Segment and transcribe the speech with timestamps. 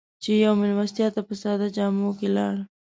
[0.23, 2.55] چې يوې مېلمستیا ته په ساده جامو کې لاړ.